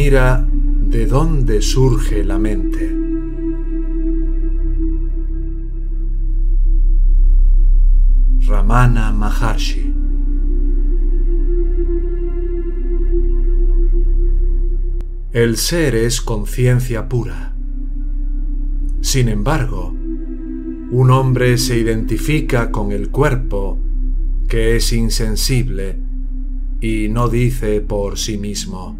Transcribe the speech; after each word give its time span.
Mira 0.00 0.46
de 0.94 1.06
dónde 1.06 1.60
surge 1.60 2.22
la 2.22 2.38
mente. 2.38 2.96
Ramana 8.46 9.10
Maharshi 9.10 9.92
El 15.32 15.56
ser 15.56 15.96
es 15.96 16.20
conciencia 16.20 17.08
pura. 17.08 17.56
Sin 19.00 19.28
embargo, 19.28 19.92
un 20.92 21.10
hombre 21.10 21.58
se 21.58 21.76
identifica 21.76 22.70
con 22.70 22.92
el 22.92 23.08
cuerpo 23.08 23.76
que 24.46 24.76
es 24.76 24.92
insensible 24.92 25.98
y 26.80 27.08
no 27.08 27.28
dice 27.28 27.80
por 27.80 28.16
sí 28.16 28.38
mismo, 28.38 28.96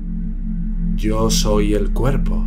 yo 0.98 1.30
soy 1.30 1.74
el 1.74 1.92
cuerpo. 1.92 2.44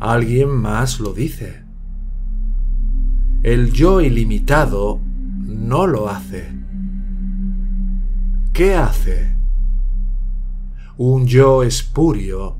Alguien 0.00 0.48
más 0.48 1.00
lo 1.00 1.12
dice. 1.12 1.62
El 3.42 3.72
yo 3.72 4.00
ilimitado 4.00 4.98
no 5.44 5.86
lo 5.86 6.08
hace. 6.08 6.48
¿Qué 8.54 8.74
hace? 8.74 9.36
Un 10.96 11.26
yo 11.26 11.62
espurio 11.62 12.56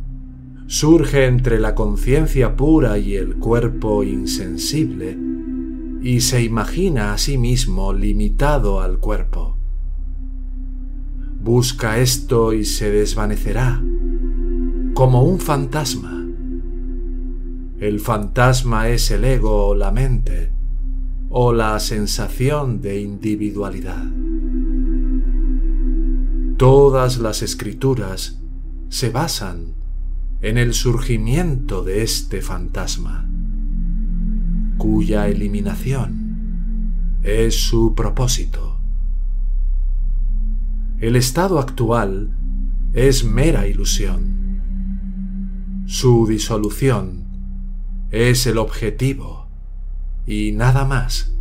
surge 0.67 1.25
entre 1.25 1.59
la 1.59 1.75
conciencia 1.75 2.55
pura 2.55 2.99
y 2.99 3.17
el 3.17 3.37
cuerpo 3.37 4.05
insensible 4.05 5.19
y 6.03 6.21
se 6.21 6.43
imagina 6.43 7.15
a 7.15 7.19
sí 7.19 7.39
mismo 7.39 7.95
limitado 7.95 8.83
al 8.83 8.99
cuerpo. 8.99 9.57
Busca 11.41 11.99
esto 11.99 12.53
y 12.53 12.67
se 12.67 12.91
desvanecerá 12.91 13.81
como 14.99 15.23
un 15.23 15.39
fantasma. 15.39 16.27
El 17.79 18.01
fantasma 18.01 18.89
es 18.89 19.13
el 19.13 19.25
ego 19.25 19.69
o 19.69 19.75
la 19.77 19.93
mente 19.93 20.51
o 21.31 21.53
la 21.53 21.79
sensación 21.79 22.81
de 22.81 23.01
individualidad. 23.01 24.03
Todas 26.57 27.19
las 27.19 27.43
escrituras 27.43 28.41
se 28.89 29.11
basan 29.11 29.75
en 30.41 30.59
el 30.59 30.75
surgimiento 30.75 31.85
de 31.85 32.03
este 32.03 32.43
fantasma, 32.43 33.25
cuya 34.79 35.29
eliminación 35.29 37.21
es 37.23 37.55
su 37.55 37.95
propósito. 37.95 38.81
El 40.99 41.15
estado 41.15 41.61
actual 41.61 42.37
es 42.95 43.23
mera 43.23 43.69
ilusión 43.69 44.48
su 45.89 46.27
disolución 46.27 47.25
es 48.11 48.47
el 48.47 48.59
objetivo 48.59 49.47
y 50.27 50.53
nada 50.53 50.85
más. 50.85 51.35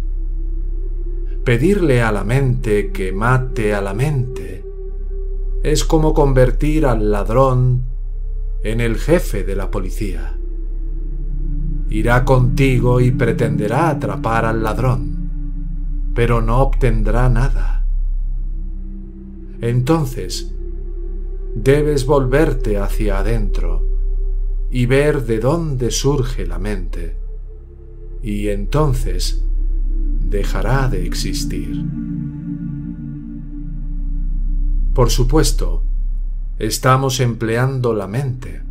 Pedirle 1.43 2.01
a 2.01 2.13
la 2.13 2.23
mente 2.23 2.93
que 2.93 3.11
mate 3.11 3.75
a 3.75 3.81
la 3.81 3.93
mente 3.93 4.63
es 5.63 5.83
como 5.83 6.13
convertir 6.13 6.85
al 6.85 7.11
ladrón 7.11 7.83
en 8.63 8.79
el 8.79 8.95
jefe 8.95 9.43
de 9.43 9.57
la 9.57 9.69
policía. 9.69 10.37
Irá 11.89 12.23
contigo 12.23 13.01
y 13.01 13.11
pretenderá 13.11 13.89
atrapar 13.89 14.45
al 14.45 14.63
ladrón, 14.63 16.11
pero 16.15 16.41
no 16.41 16.59
obtendrá 16.59 17.27
nada. 17.27 17.85
Entonces, 19.59 20.55
debes 21.53 22.05
volverte 22.05 22.77
hacia 22.77 23.19
adentro 23.19 23.96
y 24.69 24.85
ver 24.85 25.25
de 25.25 25.39
dónde 25.39 25.91
surge 25.91 26.45
la 26.45 26.59
mente, 26.59 27.15
y 28.21 28.49
entonces 28.49 29.43
dejará 30.29 30.89
de 30.89 31.05
existir. 31.05 31.85
Por 34.93 35.09
supuesto, 35.09 35.83
estamos 36.59 37.19
empleando 37.19 37.93
la 37.93 38.07
mente. 38.07 38.61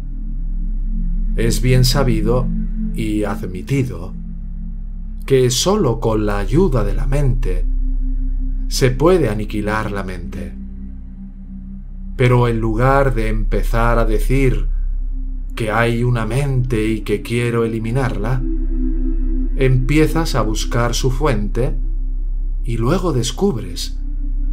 Es 1.37 1.63
bien 1.63 1.85
sabido 1.85 2.47
y 2.95 3.25
admitido 3.25 4.13
que 5.25 5.51
sólo 5.51 6.01
con 6.01 6.27
la 6.27 6.39
ayuda 6.39 6.85
de 6.85 6.95
la 6.95 7.07
mente 7.07 7.65
se 8.69 8.91
puede 8.91 9.29
aniquilar 9.29 9.93
la 9.93 10.03
mente. 10.03 10.53
Pero 12.17 12.49
en 12.49 12.59
lugar 12.59 13.15
de 13.15 13.29
empezar 13.29 13.99
a 13.99 14.05
decir 14.05 14.69
que 15.57 15.71
hay 15.73 16.05
una 16.05 16.27
mente 16.27 16.87
y 16.87 17.01
que 17.01 17.23
quiero 17.23 17.65
eliminarla, 17.65 18.43
empiezas 19.57 20.35
a 20.35 20.43
buscar 20.43 20.95
su 20.95 21.11
fuente 21.11 21.75
y 22.63 22.77
luego 22.77 23.15
descubres 23.15 23.99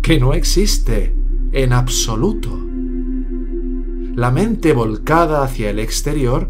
que 0.02 0.20
no 0.20 0.34
existe 0.34 1.14
en 1.52 1.74
absoluto. 1.74 2.58
La 4.16 4.32
mente 4.32 4.72
volcada 4.72 5.44
hacia 5.44 5.70
el 5.70 5.80
exterior 5.80 6.50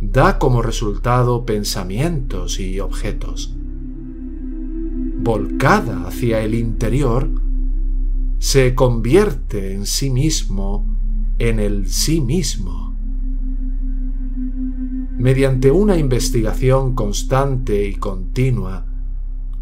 da 0.00 0.38
como 0.38 0.62
resultado 0.62 1.44
pensamientos 1.44 2.58
y 2.58 2.80
objetos. 2.80 3.54
Volcada 5.18 6.06
hacia 6.06 6.40
el 6.40 6.54
interior, 6.54 7.28
se 8.38 8.74
convierte 8.74 9.74
en 9.74 9.84
sí 9.84 10.08
mismo 10.08 10.84
en 11.38 11.60
el 11.60 11.88
sí 11.88 12.22
mismo 12.22 12.85
mediante 15.18 15.70
una 15.70 15.96
investigación 15.96 16.94
constante 16.94 17.86
y 17.86 17.94
continua 17.94 18.86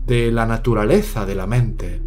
de 0.07 0.31
la 0.33 0.47
naturaleza 0.47 1.25
de 1.25 1.35
la 1.35 1.47
mente. 1.47 2.03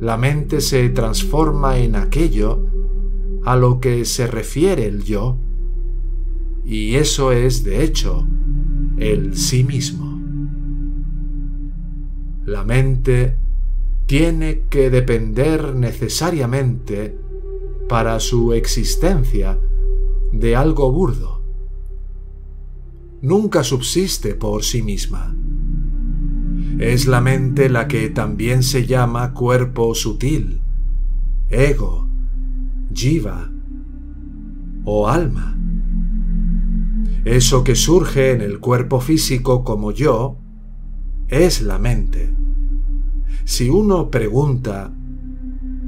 La 0.00 0.16
mente 0.16 0.60
se 0.60 0.88
transforma 0.90 1.78
en 1.78 1.96
aquello 1.96 2.66
a 3.44 3.56
lo 3.56 3.80
que 3.80 4.04
se 4.04 4.26
refiere 4.26 4.86
el 4.86 5.04
yo, 5.04 5.38
y 6.64 6.94
eso 6.94 7.32
es, 7.32 7.64
de 7.64 7.84
hecho, 7.84 8.26
el 8.96 9.36
sí 9.36 9.64
mismo. 9.64 10.20
La 12.46 12.64
mente 12.64 13.36
tiene 14.06 14.62
que 14.68 14.90
depender 14.90 15.74
necesariamente 15.74 17.16
para 17.88 18.20
su 18.20 18.52
existencia 18.52 19.58
de 20.32 20.56
algo 20.56 20.90
burdo, 20.90 21.43
nunca 23.24 23.64
subsiste 23.64 24.34
por 24.34 24.62
sí 24.62 24.82
misma. 24.82 25.34
Es 26.78 27.06
la 27.06 27.20
mente 27.20 27.68
la 27.68 27.88
que 27.88 28.10
también 28.10 28.62
se 28.62 28.86
llama 28.86 29.32
cuerpo 29.32 29.94
sutil, 29.94 30.60
ego, 31.48 32.08
jiva 32.92 33.50
o 34.84 35.08
alma. 35.08 35.56
Eso 37.24 37.64
que 37.64 37.74
surge 37.74 38.32
en 38.32 38.42
el 38.42 38.60
cuerpo 38.60 39.00
físico 39.00 39.64
como 39.64 39.92
yo 39.92 40.36
es 41.28 41.62
la 41.62 41.78
mente. 41.78 42.34
Si 43.44 43.70
uno 43.70 44.10
pregunta 44.10 44.92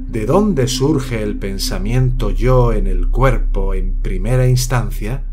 ¿de 0.09 0.25
dónde 0.25 0.67
surge 0.67 1.21
el 1.21 1.37
pensamiento 1.37 2.31
yo 2.31 2.73
en 2.73 2.87
el 2.87 3.09
cuerpo 3.09 3.75
en 3.75 3.93
primera 4.01 4.47
instancia? 4.47 5.23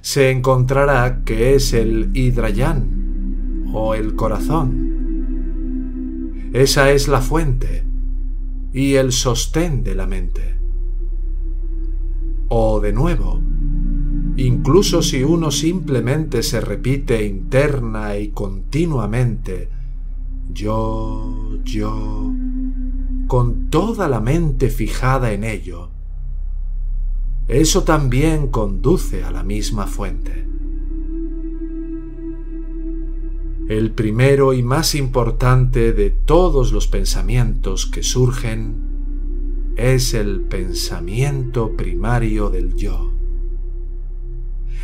Se 0.00 0.30
encontrará 0.30 1.22
que 1.24 1.54
es 1.54 1.72
el 1.72 2.10
hidrayán 2.14 3.68
o 3.72 3.94
el 3.94 4.14
corazón. 4.14 4.88
Esa 6.52 6.90
es 6.92 7.08
la 7.08 7.20
fuente 7.20 7.84
y 8.72 8.94
el 8.94 9.12
sostén 9.12 9.82
de 9.84 9.94
la 9.94 10.06
mente. 10.06 10.56
O 12.48 12.80
de 12.80 12.92
nuevo, 12.92 13.40
incluso 14.36 15.02
si 15.02 15.22
uno 15.22 15.50
simplemente 15.50 16.42
se 16.42 16.60
repite 16.60 17.26
interna 17.26 18.16
y 18.16 18.28
continuamente, 18.28 19.68
yo, 20.50 21.58
yo, 21.64 22.32
con 23.26 23.68
toda 23.68 24.08
la 24.08 24.20
mente 24.20 24.70
fijada 24.70 25.32
en 25.32 25.44
ello, 25.44 25.90
eso 27.48 27.82
también 27.82 28.48
conduce 28.48 29.24
a 29.24 29.30
la 29.30 29.42
misma 29.42 29.86
fuente. 29.86 30.46
El 33.68 33.92
primero 33.92 34.52
y 34.52 34.62
más 34.62 34.94
importante 34.94 35.94
de 35.94 36.10
todos 36.10 36.72
los 36.72 36.88
pensamientos 36.88 37.86
que 37.86 38.02
surgen 38.02 39.72
es 39.76 40.12
el 40.12 40.42
pensamiento 40.42 41.74
primario 41.74 42.50
del 42.50 42.74
yo. 42.76 43.12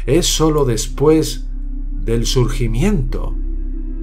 Es 0.07 0.27
sólo 0.27 0.65
después 0.65 1.47
del 1.93 2.25
surgimiento 2.25 3.35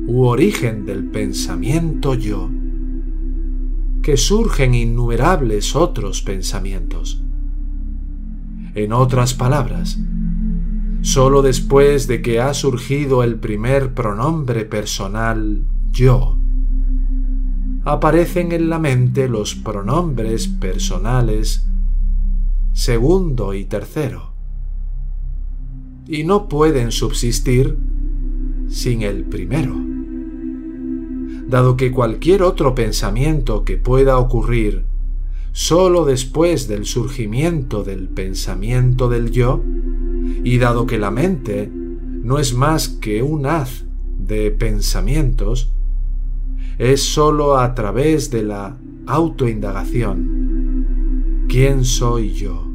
u 0.06 0.26
origen 0.26 0.86
del 0.86 1.06
pensamiento 1.06 2.14
yo 2.14 2.50
que 4.04 4.18
surgen 4.18 4.74
innumerables 4.74 5.76
otros 5.76 6.24
pensamientos 6.24 7.24
En 8.74 8.94
otras 8.94 9.34
palabras, 9.34 10.00
solo 11.02 11.42
después 11.42 12.08
de 12.08 12.22
que 12.22 12.40
ha 12.40 12.54
surgido 12.54 13.24
el 13.24 13.36
primer 13.36 13.94
pronombre 13.94 14.64
personal 14.64 15.66
yo, 15.92 16.38
aparecen 17.84 18.52
en 18.52 18.70
la 18.70 18.80
mente 18.80 19.28
los 19.28 19.56
pronombres 19.56 20.48
personales 20.48 21.68
segundo 22.74 23.54
y 23.54 23.66
tercero, 23.66 24.32
y 26.08 26.24
no 26.24 26.48
pueden 26.48 26.92
subsistir 26.92 27.78
sin 28.70 29.02
el 29.02 29.26
primero, 29.26 29.76
dado 31.48 31.76
que 31.76 31.92
cualquier 31.92 32.44
otro 32.44 32.74
pensamiento 32.74 33.66
que 33.66 33.76
pueda 33.76 34.18
ocurrir 34.18 34.86
solo 35.52 36.06
después 36.06 36.68
del 36.68 36.86
surgimiento 36.86 37.84
del 37.84 38.08
pensamiento 38.08 39.10
del 39.10 39.32
yo, 39.32 39.64
y 40.44 40.58
dado 40.58 40.86
que 40.86 40.98
la 40.98 41.12
mente 41.12 41.70
no 41.72 42.40
es 42.40 42.54
más 42.54 42.90
que 42.90 43.24
un 43.24 43.46
haz 43.46 43.86
de 44.18 44.52
pensamientos, 44.52 45.74
es 46.78 47.04
sólo 47.04 47.58
a 47.58 47.74
través 47.76 48.32
de 48.32 48.44
la 48.44 48.78
autoindagación, 49.08 51.46
¿quién 51.48 51.86
soy 51.86 52.34
yo?, 52.34 52.68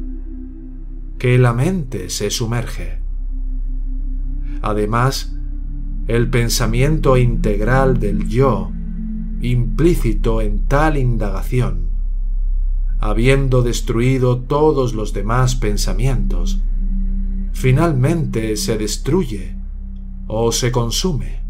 que 1.17 1.39
la 1.39 1.53
mente 1.53 2.09
se 2.09 2.29
sumerge. 2.29 2.99
Además, 4.61 5.35
el 6.07 6.29
pensamiento 6.29 7.17
integral 7.17 7.99
del 7.99 8.27
yo, 8.27 8.71
implícito 9.41 10.41
en 10.41 10.67
tal 10.67 10.97
indagación, 10.97 11.86
habiendo 12.99 13.61
destruido 13.61 14.39
todos 14.39 14.93
los 14.93 15.13
demás 15.13 15.55
pensamientos, 15.55 16.59
finalmente 17.53 18.55
se 18.57 18.77
destruye 18.77 19.55
o 20.27 20.51
se 20.51 20.71
consume, 20.71 21.41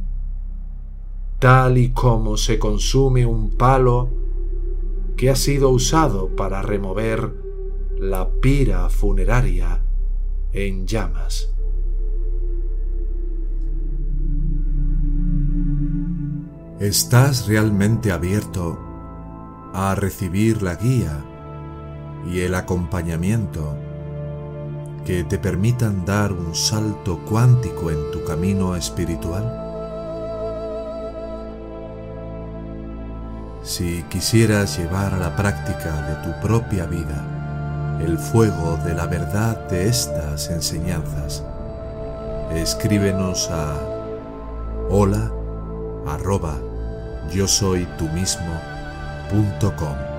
tal 1.39 1.77
y 1.77 1.89
como 1.89 2.37
se 2.37 2.59
consume 2.59 3.25
un 3.25 3.51
palo 3.51 4.09
que 5.15 5.29
ha 5.29 5.35
sido 5.35 5.69
usado 5.69 6.35
para 6.35 6.61
remover 6.61 7.33
la 7.99 8.29
pira 8.29 8.89
funeraria 8.89 9.81
en 10.53 10.85
llamas. 10.85 11.49
¿Estás 16.79 17.47
realmente 17.47 18.11
abierto 18.11 18.77
a 19.73 19.95
recibir 19.95 20.61
la 20.61 20.75
guía 20.75 21.25
y 22.29 22.41
el 22.41 22.55
acompañamiento 22.55 23.75
que 25.05 25.23
te 25.23 25.37
permitan 25.37 26.05
dar 26.05 26.33
un 26.33 26.53
salto 26.53 27.19
cuántico 27.19 27.91
en 27.91 28.11
tu 28.11 28.23
camino 28.25 28.75
espiritual? 28.75 29.63
Si 33.63 34.03
quisieras 34.09 34.77
llevar 34.77 35.13
a 35.13 35.17
la 35.17 35.35
práctica 35.35 36.01
de 36.07 36.15
tu 36.23 36.47
propia 36.47 36.85
vida 36.85 37.99
el 38.01 38.17
fuego 38.17 38.77
de 38.85 38.93
la 38.93 39.07
verdad 39.07 39.67
de 39.69 39.87
estas 39.87 40.49
enseñanzas, 40.49 41.43
escríbenos 42.53 43.49
a 43.49 43.75
hola 44.89 45.31
arroba 46.07 46.57
yo 47.31 47.47
soy 47.47 47.87
tú 47.97 48.07
mismo.com. 48.09 50.16